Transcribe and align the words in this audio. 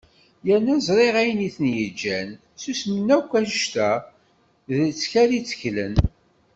Yerna 0.47 0.75
ẓriɣ 0.87 1.15
ayen 1.21 1.45
i 1.47 1.49
ten-yeǧǧan 1.55 2.29
susmen 2.61 3.07
akk 3.17 3.31
anect-a 3.37 3.89
d 4.67 4.69
lettkal 4.85 5.29
i 5.37 5.39
tteklen. 5.41 5.95